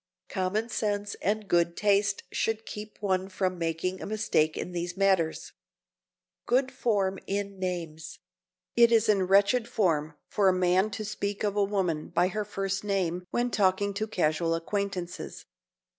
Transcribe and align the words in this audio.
Common 0.29 0.67
sense 0.67 1.13
and 1.21 1.47
good 1.47 1.77
taste 1.77 2.23
should 2.31 2.65
keep 2.65 2.97
one 3.01 3.29
from 3.29 3.59
making 3.59 4.01
a 4.01 4.07
mistake 4.07 4.57
in 4.57 4.71
these 4.71 4.97
matters. 4.97 5.51
[Sidenote: 5.51 6.47
GOOD 6.47 6.71
FORM 6.71 7.19
IN 7.27 7.59
NAMES] 7.59 8.17
It 8.75 8.91
is 8.91 9.07
in 9.07 9.27
wretched 9.27 9.67
form 9.67 10.15
for 10.27 10.49
a 10.49 10.53
man 10.53 10.89
to 10.89 11.05
speak 11.05 11.43
of 11.43 11.55
a 11.55 11.63
woman 11.63 12.07
by 12.09 12.29
her 12.29 12.43
first 12.43 12.83
name 12.83 13.27
when 13.29 13.51
talking 13.51 13.93
to 13.93 14.07
casual 14.07 14.55
acquaintances. 14.55 15.45